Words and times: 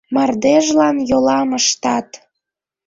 Мардежлан 0.13 0.97
йолам 1.09 1.49
ыштат. 1.59 2.07